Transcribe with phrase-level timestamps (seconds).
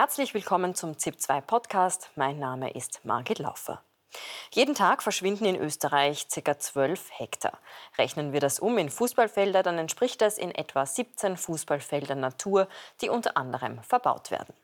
[0.00, 2.10] Herzlich willkommen zum ZIP2 Podcast.
[2.14, 3.82] Mein Name ist Margit Laufer.
[4.52, 6.56] Jeden Tag verschwinden in Österreich ca.
[6.56, 7.58] 12 Hektar.
[7.98, 12.68] Rechnen wir das um in Fußballfelder, dann entspricht das in etwa 17 Fußballfeldern Natur,
[13.00, 14.54] die unter anderem verbaut werden.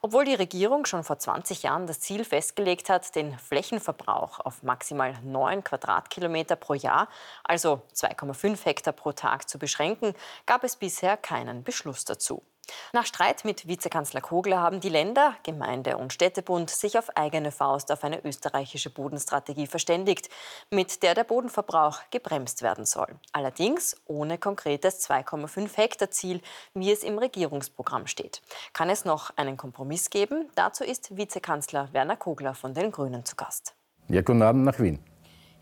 [0.00, 5.18] Obwohl die Regierung schon vor 20 Jahren das Ziel festgelegt hat, den Flächenverbrauch auf maximal
[5.24, 7.08] 9 Quadratkilometer pro Jahr,
[7.42, 10.14] also 2,5 Hektar pro Tag zu beschränken,
[10.46, 12.44] gab es bisher keinen Beschluss dazu.
[12.92, 17.90] Nach Streit mit Vizekanzler Kogler haben die Länder, Gemeinde und Städtebund sich auf eigene Faust
[17.92, 20.28] auf eine österreichische Bodenstrategie verständigt,
[20.70, 23.08] mit der der Bodenverbrauch gebremst werden soll.
[23.32, 26.40] Allerdings ohne konkretes 2,5 Hektar Ziel,
[26.74, 28.42] wie es im Regierungsprogramm steht.
[28.72, 30.50] Kann es noch einen Kompromiss geben?
[30.54, 33.74] Dazu ist Vizekanzler Werner Kogler von den Grünen zu Gast.
[34.08, 35.00] Ja, guten Abend nach Wien.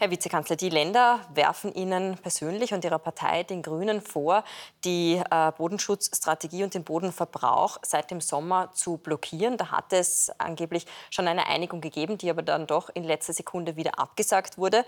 [0.03, 4.43] Herr Vizekanzler, die Länder werfen Ihnen persönlich und Ihrer Partei, den Grünen, vor,
[4.85, 9.59] die äh, Bodenschutzstrategie und den Bodenverbrauch seit dem Sommer zu blockieren.
[9.59, 13.77] Da hat es angeblich schon eine Einigung gegeben, die aber dann doch in letzter Sekunde
[13.77, 14.85] wieder abgesagt wurde.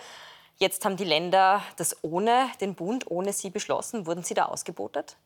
[0.56, 4.06] Jetzt haben die Länder das ohne den Bund, ohne Sie beschlossen.
[4.06, 5.16] Wurden Sie da ausgebotet?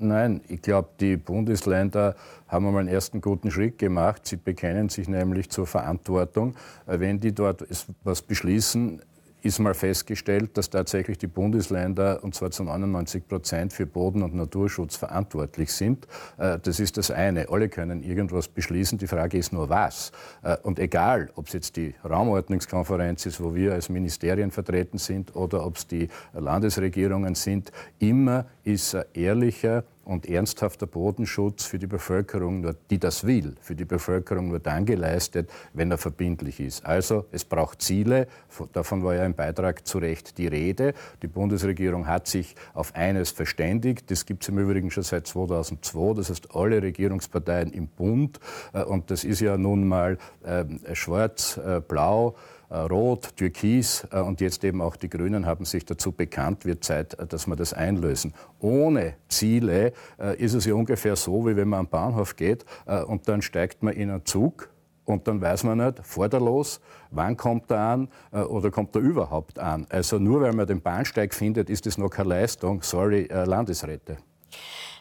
[0.00, 2.14] Nein, ich glaube, die Bundesländer
[2.46, 4.26] haben einmal einen ersten guten Schritt gemacht.
[4.26, 6.54] Sie bekennen sich nämlich zur Verantwortung.
[6.86, 7.66] Äh, wenn die dort
[8.04, 9.02] was beschließen,
[9.42, 14.34] ist mal festgestellt, dass tatsächlich die Bundesländer, und zwar zu 99 Prozent, für Boden- und
[14.34, 16.06] Naturschutz verantwortlich sind.
[16.38, 17.48] Äh, das ist das eine.
[17.48, 18.98] Alle können irgendwas beschließen.
[18.98, 20.12] Die Frage ist nur, was.
[20.42, 25.36] Äh, und egal, ob es jetzt die Raumordnungskonferenz ist, wo wir als Ministerien vertreten sind,
[25.36, 32.62] oder ob es die Landesregierungen sind, immer ist ehrlicher, und ernsthafter Bodenschutz für die Bevölkerung,
[32.62, 36.84] nur, die das will, für die Bevölkerung nur dann geleistet, wenn er verbindlich ist.
[36.86, 38.26] Also es braucht Ziele,
[38.72, 40.94] davon war ja im Beitrag zu Recht die Rede.
[41.22, 46.14] Die Bundesregierung hat sich auf eines verständigt, das gibt es im Übrigen schon seit 2002,
[46.14, 48.40] das heißt alle Regierungsparteien im Bund
[48.72, 52.34] äh, und das ist ja nun mal ähm, schwarz, äh, blau,
[52.70, 57.14] Rot, Türkis äh, und jetzt eben auch die Grünen haben sich dazu bekannt, wird Zeit,
[57.14, 58.34] äh, dass wir das einlösen.
[58.60, 59.92] Ohne Ziele
[60.38, 62.64] ist es ja ungefähr so, wie wenn man am Bahnhof geht
[63.06, 64.68] und dann steigt man in einen Zug
[65.04, 66.80] und dann weiß man nicht, fährt er los,
[67.10, 69.86] wann kommt er an oder kommt er überhaupt an.
[69.90, 72.82] Also nur weil man den Bahnsteig findet, ist das noch keine Leistung.
[72.82, 74.16] Sorry, Landesräte.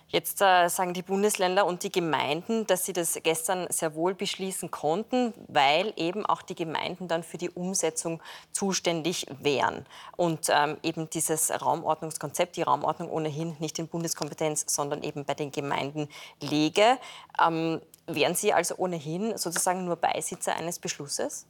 [0.10, 4.72] Jetzt äh, sagen die Bundesländer und die Gemeinden, dass sie das gestern sehr wohl beschließen
[4.72, 8.22] konnten, weil eben auch die Gemeinden dann für die Umsetzung
[8.54, 9.86] zuständig wären.
[10.16, 15.52] Und ähm, eben dieses Raumordnungskonzept, die Raumordnung ohnehin nicht in Bundeskompetenz, sondern eben bei den
[15.52, 16.08] Gemeinden
[16.42, 16.98] lege.
[17.46, 21.46] Ähm, wären Sie also ohnehin sozusagen nur Beisitzer eines Beschlusses?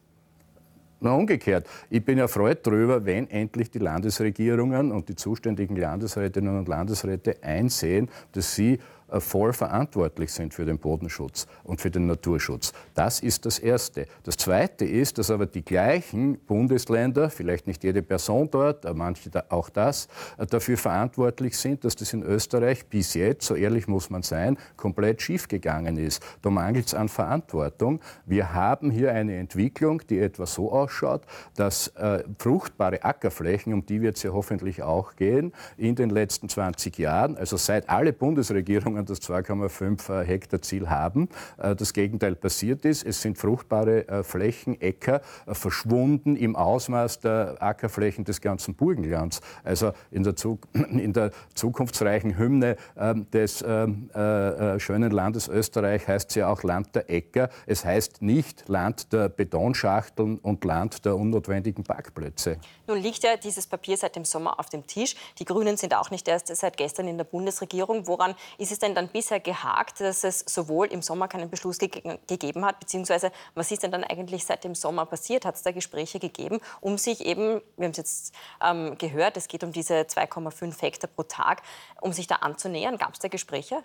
[0.99, 1.67] Na, umgekehrt.
[1.91, 8.09] Ich bin erfreut darüber, wenn endlich die Landesregierungen und die zuständigen Landesrätinnen und Landesräte einsehen,
[8.31, 8.79] dass sie
[9.19, 12.73] voll verantwortlich sind für den Bodenschutz und für den Naturschutz.
[12.93, 14.05] Das ist das Erste.
[14.23, 19.69] Das Zweite ist, dass aber die gleichen Bundesländer, vielleicht nicht jede Person dort, manche auch
[19.69, 20.07] das,
[20.37, 24.57] äh, dafür verantwortlich sind, dass das in Österreich bis jetzt, so ehrlich muss man sein,
[24.75, 26.23] komplett schiefgegangen ist.
[26.41, 27.99] Da mangelt es an Verantwortung.
[28.25, 31.23] Wir haben hier eine Entwicklung, die etwa so ausschaut,
[31.55, 36.49] dass äh, fruchtbare Ackerflächen, um die wird es ja hoffentlich auch gehen, in den letzten
[36.49, 41.29] 20 Jahren, also seit alle Bundesregierungen Bevölkerungen das 2,5 äh, Hektar Ziel haben.
[41.57, 43.05] Äh, das Gegenteil passiert ist.
[43.05, 49.41] Es sind fruchtbare äh, Flächen, Äcker verschwunden im Ausmaß der Ackerflächen des ganzen Burgenlands.
[49.63, 56.07] Also in der, Zug in der zukunftsreichen Hymne ähm, des ähm, äh, schönen Landes Österreich
[56.07, 57.49] heißt es ja auch Land der Äcker.
[57.65, 62.57] Es heißt nicht Land der Betonschachteln und Land der unnotwendigen Parkplätze.
[62.87, 65.15] Nun liegt ja dieses Papier seit dem Sommer auf dem Tisch.
[65.39, 68.07] Die Grünen sind auch nicht erst seit gestern in der Bundesregierung.
[68.07, 71.77] Woran ist es denn denn dann bisher gehakt, dass es sowohl im Sommer keinen Beschluss
[71.77, 71.89] ge
[72.27, 75.45] gegeben hat, beziehungsweise was ist denn dann eigentlich seit dem Sommer passiert?
[75.45, 79.47] Hat es da Gespräche gegeben, um sich eben, wir haben es jetzt ähm, gehört, es
[79.47, 81.61] geht um diese 2,5 Hektar pro Tag,
[82.01, 82.97] um sich da anzunähern?
[82.97, 83.83] Gab es da Gespräche?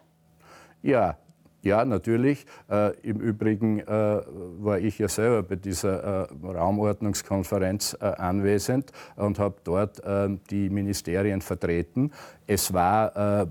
[0.82, 1.16] Ja,
[1.62, 2.44] ja, natürlich.
[2.68, 9.38] Äh, Im Übrigen äh, war ich ja selber bei dieser äh, Raumordnungskonferenz äh, anwesend und
[9.38, 12.10] habe dort äh, die Ministerien vertreten.
[12.48, 13.46] Es war äh,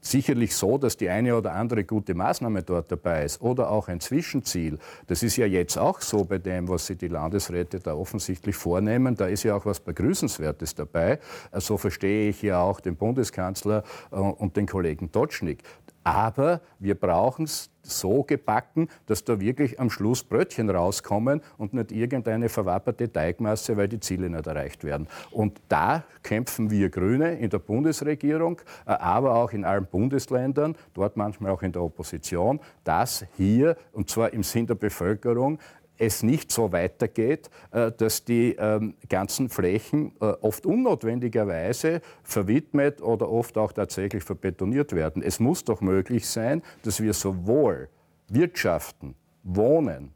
[0.00, 4.00] sicherlich so, dass die eine oder andere gute Maßnahme dort dabei ist oder auch ein
[4.00, 4.78] Zwischenziel.
[5.06, 9.16] Das ist ja jetzt auch so bei dem, was sich die Landesräte da offensichtlich vornehmen.
[9.16, 11.18] Da ist ja auch was Begrüßenswertes dabei.
[11.54, 15.62] So verstehe ich ja auch den Bundeskanzler und den Kollegen Totschnig.
[16.04, 21.92] Aber wir brauchen es so gebacken, dass da wirklich am Schluss Brötchen rauskommen und nicht
[21.92, 25.08] irgendeine verwapperte Teigmasse, weil die Ziele nicht erreicht werden.
[25.30, 31.16] Und da kämpfen wir Grüne in der Bundesregierung, äh, aber auch in allen Bundesländern, dort
[31.16, 35.58] manchmal auch in der Opposition, dass hier, und zwar im Sinn der Bevölkerung,
[36.02, 43.30] es nicht so weitergeht, äh, dass die ähm, ganzen Flächen äh, oft unnotwendigerweise verwidmet oder
[43.30, 45.22] oft auch tatsächlich verbetoniert werden.
[45.22, 47.88] Es muss doch möglich sein, dass wir sowohl
[48.28, 49.14] wirtschaften,
[49.44, 50.12] wohnen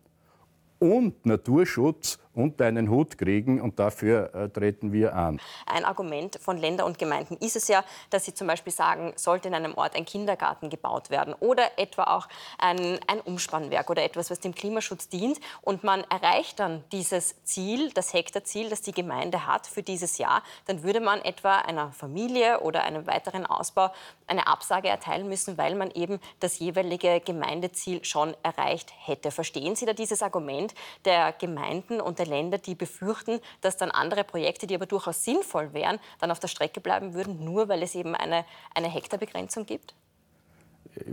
[0.79, 5.41] und Naturschutz unter einen Hut kriegen und dafür äh, treten wir an.
[5.67, 9.49] Ein Argument von Ländern und Gemeinden ist es ja, dass sie zum Beispiel sagen, sollte
[9.49, 12.29] in einem Ort ein Kindergarten gebaut werden oder etwa auch
[12.59, 17.91] ein, ein Umspannwerk oder etwas, was dem Klimaschutz dient und man erreicht dann dieses Ziel,
[17.93, 22.61] das Hektarziel, das die Gemeinde hat für dieses Jahr, dann würde man etwa einer Familie
[22.61, 23.91] oder einem weiteren Ausbau
[24.27, 29.31] eine Absage erteilen müssen, weil man eben das jeweilige Gemeindeziel schon erreicht hätte.
[29.31, 30.75] Verstehen Sie da dieses Argument
[31.05, 35.73] der Gemeinden und der Länder, die befürchten, dass dann andere Projekte, die aber durchaus sinnvoll
[35.73, 38.45] wären, dann auf der Strecke bleiben würden, nur weil es eben eine,
[38.75, 39.95] eine Hektarbegrenzung gibt?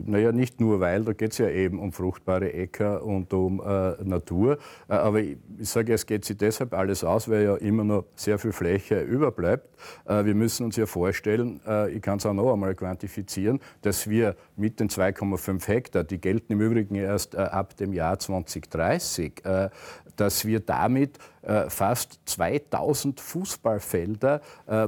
[0.06, 4.04] Naja, nicht nur, weil, da geht es ja eben um fruchtbare Äcker und um äh,
[4.04, 4.58] Natur.
[4.88, 8.06] Äh, aber ich, ich sage, es geht sich deshalb alles aus, weil ja immer noch
[8.16, 9.68] sehr viel Fläche überbleibt.
[10.06, 14.10] Äh, wir müssen uns ja vorstellen, äh, ich kann es auch noch einmal quantifizieren, dass
[14.10, 19.46] wir mit den 2,5 Hektar, die gelten im Übrigen erst äh, ab dem Jahr 2030,
[19.46, 19.70] äh,
[20.16, 21.18] dass wir damit
[21.68, 24.40] fast 2000 Fußballfelder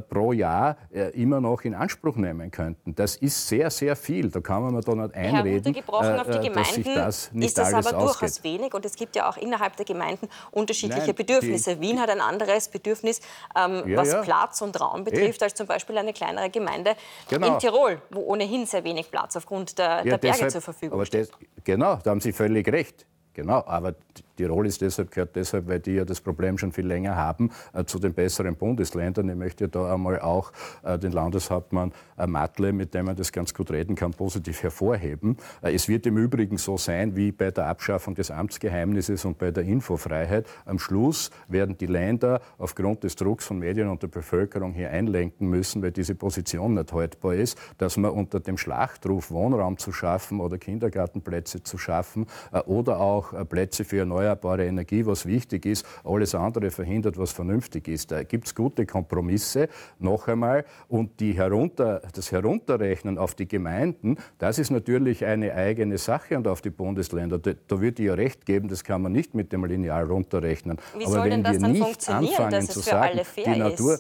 [0.08, 0.78] pro Jahr
[1.14, 2.96] immer noch in Anspruch nehmen könnten.
[2.96, 4.30] Das ist sehr, sehr viel.
[4.30, 8.44] Da kann man da nicht einreden, Herr auf die Gemeinden das ist das aber durchaus
[8.44, 8.74] wenig.
[8.74, 11.76] Und es gibt ja auch innerhalb der Gemeinden unterschiedliche Nein, Bedürfnisse.
[11.76, 13.22] Die, Wien hat ein anderes Bedürfnis,
[13.56, 14.22] ähm, ja, was ja.
[14.22, 15.46] Platz und Raum betrifft, e.
[15.46, 16.96] als zum Beispiel eine kleinere Gemeinde
[17.30, 17.54] genau.
[17.54, 21.06] in Tirol, wo ohnehin sehr wenig Platz aufgrund der, ja, der Berge deshalb, zur Verfügung
[21.06, 21.30] steht.
[21.30, 23.06] Das, genau, da haben Sie völlig recht.
[23.34, 23.96] Genau, aber
[24.36, 27.86] Tirol ist deshalb, gehört deshalb, weil die ja das Problem schon viel länger haben, äh,
[27.86, 29.30] zu den besseren Bundesländern.
[29.30, 30.52] Ich möchte da einmal auch
[30.84, 35.38] äh, den Landeshauptmann äh, Matle, mit dem man das ganz gut reden kann, positiv hervorheben.
[35.62, 39.64] Es wird im Übrigen so sein wie bei der Abschaffung des Amtsgeheimnisses und bei der
[39.64, 40.48] Infofreiheit.
[40.66, 45.48] Am Schluss werden die Länder aufgrund des Drucks von Medien und der Bevölkerung hier einlenken
[45.50, 50.40] müssen, weil diese Position nicht haltbar ist, dass man unter dem Schlachtruf Wohnraum zu schaffen
[50.40, 52.26] oder Kindergartenplätze zu schaffen
[52.66, 58.12] oder auch Plätze für erneuerbare Energie, was wichtig ist, alles andere verhindert, was vernünftig ist.
[58.12, 59.70] Da gibt es gute Kompromisse,
[60.00, 65.98] noch einmal, und die herunter, das Herunterrechnen auf die Gemeinden, das ist natürlich eine eigene
[65.98, 67.40] Sache und auf die Bundesländer.
[67.40, 70.78] Da, da würde ich ja recht geben, das kann man nicht mit dem Lineal runterrechnen.
[70.98, 74.00] Wie Aber wenn wir nicht anfangen zu sagen, die Natur,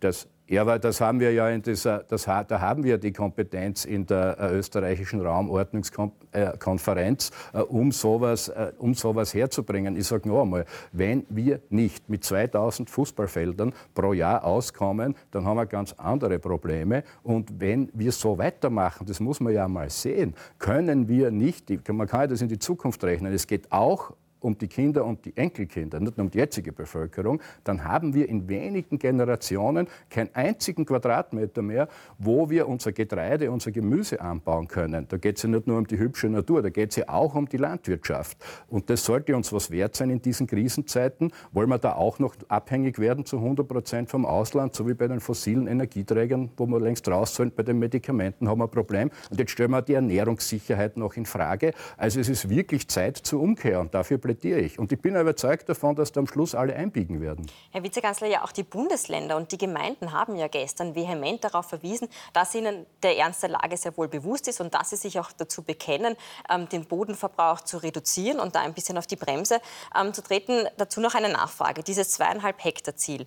[0.00, 3.86] das ja, aber das haben wir ja in dieser, das, da haben wir die Kompetenz
[3.86, 9.96] in der äh, österreichischen Raumordnungskonferenz, äh, um, sowas, äh, um sowas herzubringen.
[9.96, 15.56] Ich sage noch einmal, wenn wir nicht mit 2000 Fußballfeldern pro Jahr auskommen, dann haben
[15.56, 17.02] wir ganz andere Probleme.
[17.22, 22.06] Und wenn wir so weitermachen, das muss man ja mal sehen, können wir nicht, man
[22.06, 25.36] kann ja das in die Zukunft rechnen, es geht auch um die Kinder und die
[25.36, 30.84] Enkelkinder, nicht nur um die jetzige Bevölkerung, dann haben wir in wenigen Generationen keinen einzigen
[30.84, 35.06] Quadratmeter mehr, wo wir unser Getreide, unser Gemüse anbauen können.
[35.08, 37.34] Da geht es ja nicht nur um die hübsche Natur, da geht es ja auch
[37.34, 38.38] um die Landwirtschaft.
[38.68, 41.32] Und das sollte uns was wert sein in diesen Krisenzeiten.
[41.52, 45.08] Wollen wir da auch noch abhängig werden zu 100 Prozent vom Ausland, so wie bei
[45.08, 49.10] den fossilen Energieträgern, wo wir längst raus sind, bei den Medikamenten haben wir ein Problem.
[49.30, 51.72] Und jetzt stellen wir die Ernährungssicherheit noch in Frage.
[51.96, 54.78] Also es ist wirklich Zeit zur Umkehr und dafür ich.
[54.78, 57.50] Und ich bin überzeugt davon, dass da am Schluss alle einbiegen werden.
[57.70, 62.08] Herr Vizekanzler, ja auch die Bundesländer und die Gemeinden haben ja gestern vehement darauf verwiesen,
[62.32, 65.32] dass ihnen der Ernst der Lage sehr wohl bewusst ist und dass sie sich auch
[65.32, 66.16] dazu bekennen,
[66.50, 69.60] ähm, den Bodenverbrauch zu reduzieren und da ein bisschen auf die Bremse
[69.98, 70.66] ähm, zu treten.
[70.76, 71.82] Dazu noch eine Nachfrage.
[71.82, 73.26] Dieses zweieinhalb Hektar Ziel.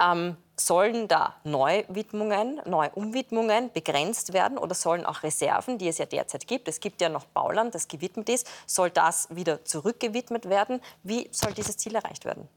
[0.00, 6.46] Ähm, sollen da Neuwidmungen, Neuumwidmungen begrenzt werden oder sollen auch Reserven, die es ja derzeit
[6.46, 10.80] gibt, es gibt ja noch Bauland, das gewidmet ist, soll das wieder zurückgewidmet werden?
[11.02, 12.48] Wie soll dieses Ziel erreicht werden?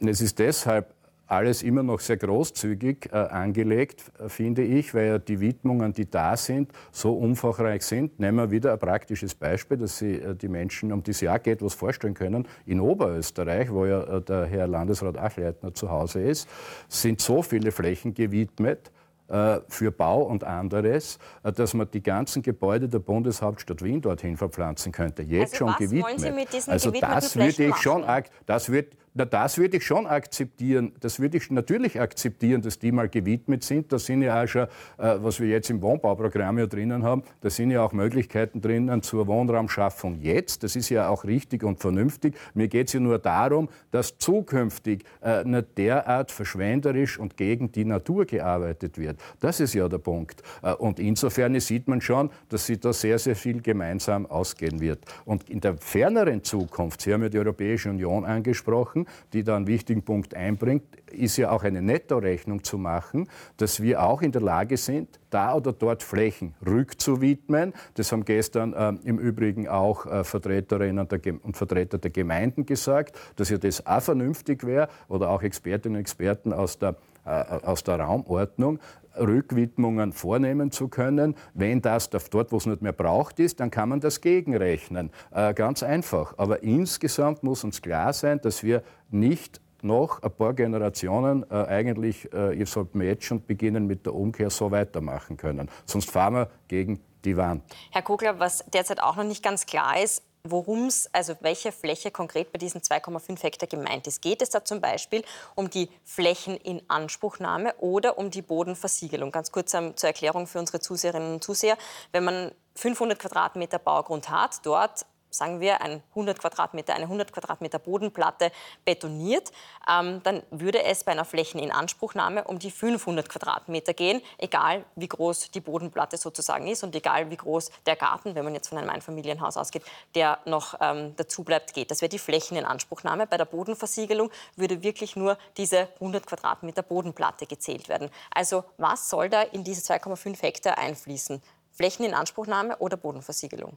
[0.00, 0.94] Es ist deshalb
[1.26, 6.08] alles immer noch sehr großzügig äh, angelegt, äh, finde ich, weil ja die Widmungen, die
[6.08, 8.20] da sind, so umfangreich sind.
[8.20, 11.38] Nehmen wir wieder ein praktisches Beispiel, dass Sie äh, die Menschen, um die es ja
[11.38, 12.46] geht, was vorstellen können.
[12.66, 16.48] In Oberösterreich, wo ja äh, der Herr Landesrat Achleitner zu Hause ist,
[16.88, 18.90] sind so viele Flächen gewidmet,
[19.26, 24.36] äh, für Bau und anderes, äh, dass man die ganzen Gebäude der Bundeshauptstadt Wien dorthin
[24.36, 25.22] verpflanzen könnte.
[25.22, 26.68] Jetzt also schon gewidmet.
[26.68, 28.04] also das würde ich schon,
[28.44, 30.92] das wird, na, das würde ich schon akzeptieren.
[30.98, 33.92] Das würde ich natürlich akzeptieren, dass die mal gewidmet sind.
[33.92, 34.64] Da sind ja auch schon,
[34.98, 39.02] äh, was wir jetzt im Wohnbauprogramm ja drinnen haben, da sind ja auch Möglichkeiten drinnen
[39.02, 40.64] zur Wohnraumschaffung jetzt.
[40.64, 42.34] Das ist ja auch richtig und vernünftig.
[42.54, 47.84] Mir geht es ja nur darum, dass zukünftig äh, nicht derart verschwenderisch und gegen die
[47.84, 49.20] Natur gearbeitet wird.
[49.38, 50.42] Das ist ja der Punkt.
[50.60, 55.04] Äh, und insofern sieht man schon, dass sie da sehr, sehr viel gemeinsam ausgehen wird.
[55.24, 59.66] Und in der ferneren Zukunft, Sie haben ja die Europäische Union angesprochen, die da einen
[59.66, 64.42] wichtigen Punkt einbringt, ist ja auch eine Nettorechnung zu machen, dass wir auch in der
[64.42, 67.72] Lage sind, da oder dort Flächen rückzuwidmen.
[67.94, 71.06] Das haben gestern äh, im Übrigen auch äh, Vertreterinnen
[71.42, 76.00] und Vertreter der Gemeinden gesagt, dass ja das auch vernünftig wäre oder auch Expertinnen und
[76.00, 78.78] Experten aus der, aus der Raumordnung,
[79.18, 81.36] Rückwidmungen vornehmen zu können.
[81.54, 85.10] Wenn das dort, wo es nicht mehr braucht ist, dann kann man das gegenrechnen.
[85.30, 86.34] Äh, ganz einfach.
[86.36, 92.32] Aber insgesamt muss uns klar sein, dass wir nicht noch ein paar Generationen äh, eigentlich,
[92.32, 95.70] äh, ihr sollt jetzt schon beginnen mit der Umkehr so weitermachen können.
[95.84, 97.62] Sonst fahren wir gegen die Wand.
[97.90, 102.10] Herr Kogler, was derzeit auch noch nicht ganz klar ist, worum es, also welche Fläche
[102.10, 104.20] konkret bei diesen 2,5 Hektar gemeint ist.
[104.20, 105.24] Geht es da zum Beispiel
[105.54, 109.32] um die Flächeninanspruchnahme oder um die Bodenversiegelung?
[109.32, 111.78] Ganz kurz zur Erklärung für unsere Zuseherinnen und Zuseher.
[112.12, 117.78] Wenn man 500 Quadratmeter Baugrund hat, dort sagen wir, ein 100 Quadratmeter, eine 100 Quadratmeter
[117.78, 118.50] Bodenplatte
[118.84, 119.52] betoniert,
[119.88, 125.50] ähm, dann würde es bei einer Flächeninanspruchnahme um die 500 Quadratmeter gehen, egal wie groß
[125.50, 128.90] die Bodenplatte sozusagen ist und egal wie groß der Garten, wenn man jetzt von einem
[128.90, 129.82] Einfamilienhaus ausgeht,
[130.14, 131.90] der noch ähm, dazu bleibt, geht.
[131.90, 133.26] Das wäre die Flächeninanspruchnahme.
[133.26, 138.10] Bei der Bodenversiegelung würde wirklich nur diese 100 Quadratmeter Bodenplatte gezählt werden.
[138.30, 141.42] Also was soll da in diese 2,5 Hektar einfließen?
[141.72, 143.76] Flächeninanspruchnahme oder Bodenversiegelung?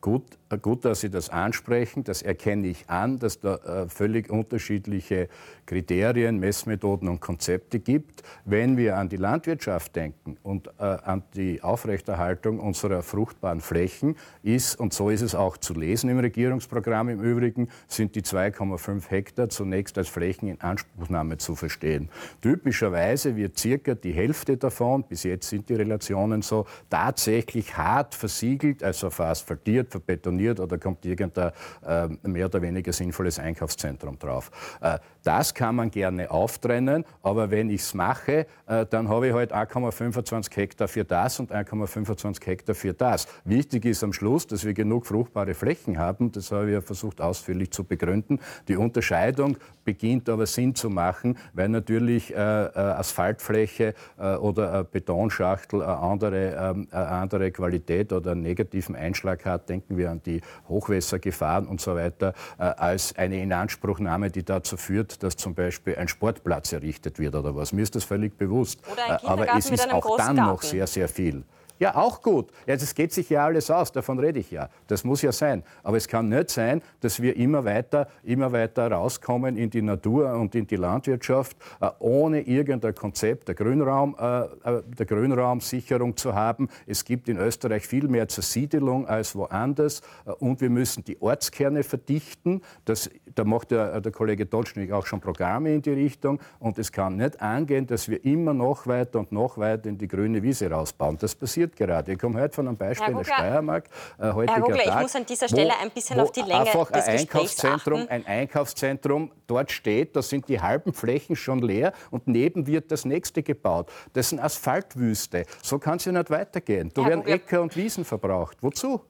[0.00, 0.22] Gut,
[0.62, 2.04] gut, dass Sie das ansprechen.
[2.04, 5.28] Das erkenne ich an, dass da äh, völlig unterschiedliche
[5.66, 8.22] Kriterien, Messmethoden und Konzepte gibt.
[8.44, 14.78] Wenn wir an die Landwirtschaft denken und äh, an die Aufrechterhaltung unserer fruchtbaren Flächen, ist,
[14.78, 19.48] und so ist es auch zu lesen im Regierungsprogramm im Übrigen, sind die 2,5 Hektar
[19.48, 22.08] zunächst als Flächen in Anspruchnahme zu verstehen.
[22.40, 28.84] Typischerweise wird circa die Hälfte davon, bis jetzt sind die Relationen so, tatsächlich hart versiegelt,
[28.84, 31.52] also fast vertiert wird verbetoniert oder kommt irgendein
[31.86, 34.50] äh, mehr oder weniger sinnvolles Einkaufszentrum drauf.
[34.80, 39.34] Äh, das kann man gerne auftrennen, aber wenn ich es mache, äh, dann habe ich
[39.34, 43.26] halt 1,25 Hektar für das und 1,25 Hektar für das.
[43.44, 46.32] Wichtig ist am Schluss, dass wir genug fruchtbare Flächen haben.
[46.32, 48.40] Das habe ich ja versucht ausführlich zu begründen.
[48.68, 55.82] Die Unterscheidung beginnt aber Sinn zu machen, weil natürlich äh, äh, Asphaltfläche äh, oder Betonschachtel
[55.82, 60.40] eine andere, ähm, eine andere Qualität oder einen negativen Einschlag hat, denken wir an die
[60.68, 66.08] Hochwässergefahren und so weiter, äh, als eine Inanspruchnahme, die dazu führt, dass zum Beispiel ein
[66.08, 67.72] Sportplatz errichtet wird oder was.
[67.72, 68.80] Mir ist das völlig bewusst.
[69.08, 71.44] Äh, aber es ist auch dann noch sehr, sehr viel.
[71.78, 72.50] Ja, auch gut.
[72.66, 74.68] Ja, das geht sich ja alles aus, davon rede ich ja.
[74.88, 75.62] Das muss ja sein.
[75.84, 80.32] Aber es kann nicht sein, dass wir immer weiter, immer weiter rauskommen in die Natur
[80.34, 86.34] und in die Landwirtschaft, äh, ohne irgendein Konzept der, Grünraum, äh, äh, der Grünraumsicherung zu
[86.34, 86.68] haben.
[86.86, 90.02] Es gibt in Österreich viel mehr Zersiedelung als woanders
[90.40, 92.62] und wir müssen die Ortskerne verdichten.
[92.84, 96.90] Das, da macht der, der Kollege Dolschnig auch schon Programme in die Richtung und es
[96.90, 100.70] kann nicht angehen, dass wir immer noch weiter und noch weiter in die grüne Wiese
[100.70, 101.18] rausbauen.
[101.18, 102.12] Das passiert passiert gerade.
[102.12, 103.88] Ich komme heute von einem Beispiel in der Steiermark.
[104.18, 106.90] Äh, Herr Gugler, ich muss an dieser Stelle wo, ein bisschen auf die Länge einfach
[106.90, 112.26] des ein Einkaufszentrum, ein Einkaufszentrum dort steht, da sind die halben Flächen schon leer und
[112.26, 113.90] neben wird das nächste gebaut.
[114.12, 115.44] Das ist eine Asphaltwüste.
[115.62, 116.90] So kann es ja nicht weitergehen.
[116.94, 118.58] Da Herr werden Äcker und Wiesen verbraucht.
[118.60, 119.00] Wozu?